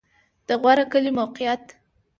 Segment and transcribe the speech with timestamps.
[0.47, 1.63] د غور کلی موقعیت